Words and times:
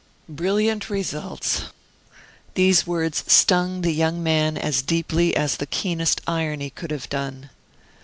"Brilliant 0.29 0.89
results!" 0.89 1.65
These 2.55 2.87
words 2.87 3.23
stung 3.27 3.81
the 3.81 3.91
young 3.91 4.23
man 4.23 4.57
as 4.57 4.81
deeply 4.81 5.35
as 5.37 5.57
the 5.57 5.67
keenest 5.67 6.21
irony 6.25 6.71
could 6.71 6.89
have 6.89 7.07
done. 7.07 7.51